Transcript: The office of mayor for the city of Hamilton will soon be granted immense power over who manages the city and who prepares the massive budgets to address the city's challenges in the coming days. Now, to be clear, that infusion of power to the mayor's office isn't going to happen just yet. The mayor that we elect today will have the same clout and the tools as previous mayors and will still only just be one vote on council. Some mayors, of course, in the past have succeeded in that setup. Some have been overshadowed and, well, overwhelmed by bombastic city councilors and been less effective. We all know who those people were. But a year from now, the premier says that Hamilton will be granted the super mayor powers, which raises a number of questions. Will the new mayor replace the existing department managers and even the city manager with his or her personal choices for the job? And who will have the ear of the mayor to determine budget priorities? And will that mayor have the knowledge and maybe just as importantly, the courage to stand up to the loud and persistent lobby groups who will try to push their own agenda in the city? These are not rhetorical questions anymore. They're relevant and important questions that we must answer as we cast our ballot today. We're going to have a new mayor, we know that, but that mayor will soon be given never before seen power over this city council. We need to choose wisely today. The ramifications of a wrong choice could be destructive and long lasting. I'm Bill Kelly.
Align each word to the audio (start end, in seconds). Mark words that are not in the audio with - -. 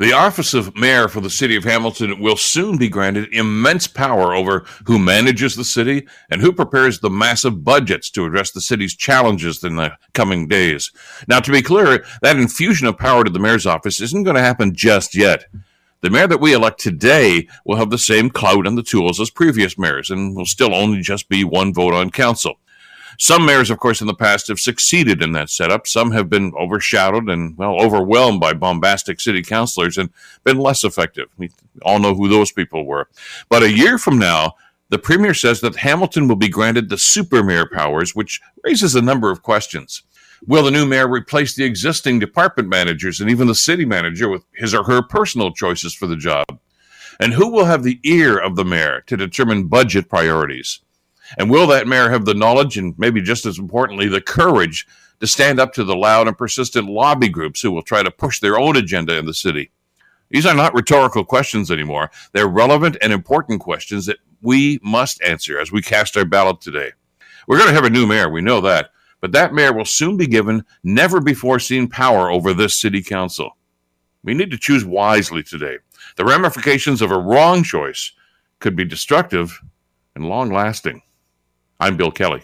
The 0.00 0.12
office 0.12 0.54
of 0.54 0.74
mayor 0.74 1.06
for 1.06 1.20
the 1.20 1.30
city 1.30 1.54
of 1.54 1.62
Hamilton 1.62 2.18
will 2.18 2.34
soon 2.34 2.78
be 2.78 2.88
granted 2.88 3.32
immense 3.32 3.86
power 3.86 4.34
over 4.34 4.64
who 4.86 4.98
manages 4.98 5.54
the 5.54 5.62
city 5.62 6.08
and 6.32 6.40
who 6.40 6.52
prepares 6.52 6.98
the 6.98 7.10
massive 7.10 7.62
budgets 7.62 8.10
to 8.10 8.24
address 8.24 8.50
the 8.50 8.60
city's 8.60 8.96
challenges 8.96 9.62
in 9.62 9.76
the 9.76 9.92
coming 10.12 10.48
days. 10.48 10.90
Now, 11.28 11.38
to 11.38 11.52
be 11.52 11.62
clear, 11.62 12.04
that 12.22 12.36
infusion 12.36 12.88
of 12.88 12.98
power 12.98 13.22
to 13.22 13.30
the 13.30 13.38
mayor's 13.38 13.66
office 13.66 14.00
isn't 14.00 14.24
going 14.24 14.34
to 14.34 14.42
happen 14.42 14.74
just 14.74 15.14
yet. 15.14 15.46
The 16.00 16.10
mayor 16.10 16.26
that 16.26 16.40
we 16.40 16.54
elect 16.54 16.80
today 16.80 17.46
will 17.64 17.76
have 17.76 17.90
the 17.90 17.96
same 17.96 18.30
clout 18.30 18.66
and 18.66 18.76
the 18.76 18.82
tools 18.82 19.20
as 19.20 19.30
previous 19.30 19.78
mayors 19.78 20.10
and 20.10 20.34
will 20.34 20.44
still 20.44 20.74
only 20.74 21.02
just 21.02 21.28
be 21.28 21.44
one 21.44 21.72
vote 21.72 21.94
on 21.94 22.10
council. 22.10 22.56
Some 23.18 23.46
mayors, 23.46 23.70
of 23.70 23.78
course, 23.78 24.00
in 24.00 24.06
the 24.06 24.14
past 24.14 24.48
have 24.48 24.58
succeeded 24.58 25.22
in 25.22 25.32
that 25.32 25.50
setup. 25.50 25.86
Some 25.86 26.10
have 26.12 26.28
been 26.28 26.52
overshadowed 26.58 27.28
and, 27.28 27.56
well, 27.56 27.80
overwhelmed 27.80 28.40
by 28.40 28.52
bombastic 28.52 29.20
city 29.20 29.42
councilors 29.42 29.98
and 29.98 30.10
been 30.44 30.58
less 30.58 30.84
effective. 30.84 31.28
We 31.36 31.50
all 31.82 31.98
know 31.98 32.14
who 32.14 32.28
those 32.28 32.52
people 32.52 32.84
were. 32.86 33.08
But 33.48 33.62
a 33.62 33.72
year 33.72 33.98
from 33.98 34.18
now, 34.18 34.54
the 34.90 34.98
premier 34.98 35.34
says 35.34 35.60
that 35.60 35.76
Hamilton 35.76 36.28
will 36.28 36.36
be 36.36 36.48
granted 36.48 36.88
the 36.88 36.98
super 36.98 37.42
mayor 37.42 37.66
powers, 37.66 38.14
which 38.14 38.40
raises 38.62 38.94
a 38.94 39.02
number 39.02 39.30
of 39.30 39.42
questions. 39.42 40.02
Will 40.46 40.62
the 40.62 40.70
new 40.70 40.84
mayor 40.84 41.08
replace 41.08 41.54
the 41.54 41.64
existing 41.64 42.18
department 42.18 42.68
managers 42.68 43.20
and 43.20 43.30
even 43.30 43.46
the 43.46 43.54
city 43.54 43.86
manager 43.86 44.28
with 44.28 44.44
his 44.54 44.74
or 44.74 44.84
her 44.84 45.02
personal 45.02 45.52
choices 45.52 45.94
for 45.94 46.06
the 46.06 46.16
job? 46.16 46.44
And 47.18 47.32
who 47.32 47.50
will 47.50 47.64
have 47.64 47.82
the 47.82 48.00
ear 48.04 48.38
of 48.38 48.56
the 48.56 48.64
mayor 48.64 49.02
to 49.06 49.16
determine 49.16 49.68
budget 49.68 50.08
priorities? 50.08 50.80
And 51.38 51.50
will 51.50 51.66
that 51.68 51.86
mayor 51.86 52.10
have 52.10 52.24
the 52.24 52.34
knowledge 52.34 52.76
and 52.76 52.94
maybe 52.98 53.20
just 53.20 53.46
as 53.46 53.58
importantly, 53.58 54.08
the 54.08 54.20
courage 54.20 54.86
to 55.20 55.26
stand 55.26 55.60
up 55.60 55.72
to 55.74 55.84
the 55.84 55.96
loud 55.96 56.28
and 56.28 56.36
persistent 56.36 56.88
lobby 56.88 57.28
groups 57.28 57.60
who 57.60 57.70
will 57.70 57.82
try 57.82 58.02
to 58.02 58.10
push 58.10 58.40
their 58.40 58.58
own 58.58 58.76
agenda 58.76 59.16
in 59.16 59.26
the 59.26 59.34
city? 59.34 59.70
These 60.30 60.46
are 60.46 60.54
not 60.54 60.74
rhetorical 60.74 61.24
questions 61.24 61.70
anymore. 61.70 62.10
They're 62.32 62.48
relevant 62.48 62.96
and 63.00 63.12
important 63.12 63.60
questions 63.60 64.06
that 64.06 64.18
we 64.42 64.80
must 64.82 65.22
answer 65.22 65.58
as 65.58 65.72
we 65.72 65.82
cast 65.82 66.16
our 66.16 66.24
ballot 66.24 66.60
today. 66.60 66.92
We're 67.46 67.58
going 67.58 67.68
to 67.68 67.74
have 67.74 67.84
a 67.84 67.90
new 67.90 68.06
mayor, 68.06 68.28
we 68.28 68.40
know 68.40 68.60
that, 68.62 68.90
but 69.20 69.32
that 69.32 69.54
mayor 69.54 69.72
will 69.72 69.84
soon 69.84 70.16
be 70.16 70.26
given 70.26 70.64
never 70.82 71.20
before 71.20 71.58
seen 71.58 71.88
power 71.88 72.30
over 72.30 72.52
this 72.52 72.80
city 72.80 73.02
council. 73.02 73.56
We 74.22 74.34
need 74.34 74.50
to 74.50 74.58
choose 74.58 74.84
wisely 74.84 75.42
today. 75.42 75.78
The 76.16 76.24
ramifications 76.24 77.02
of 77.02 77.10
a 77.10 77.18
wrong 77.18 77.62
choice 77.62 78.12
could 78.58 78.76
be 78.76 78.84
destructive 78.84 79.60
and 80.14 80.28
long 80.28 80.50
lasting. 80.50 81.02
I'm 81.84 81.98
Bill 81.98 82.10
Kelly. 82.10 82.40